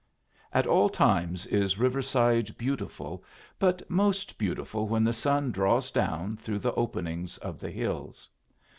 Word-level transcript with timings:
At 0.51 0.65
all 0.65 0.89
times 0.89 1.45
is 1.45 1.77
Riverside 1.77 2.57
beautiful, 2.57 3.23
but 3.59 3.87
most 3.87 4.35
beautiful 4.39 4.87
when 4.87 5.03
the 5.03 5.13
sun 5.13 5.51
draws 5.51 5.91
down 5.91 6.37
through 6.37 6.57
the 6.57 6.73
openings 6.73 7.37
of 7.37 7.59
the 7.59 7.69
hills. 7.69 8.27